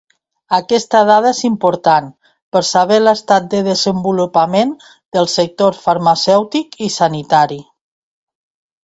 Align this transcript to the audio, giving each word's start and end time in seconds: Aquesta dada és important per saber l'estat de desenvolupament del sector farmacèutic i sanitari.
Aquesta 0.57 0.99
dada 1.07 1.33
és 1.35 1.41
important 1.49 2.07
per 2.55 2.61
saber 2.69 2.97
l'estat 3.01 3.45
de 3.51 3.59
desenvolupament 3.67 4.71
del 5.19 5.29
sector 5.35 5.77
farmacèutic 5.83 6.79
i 6.87 6.91
sanitari. 6.97 7.61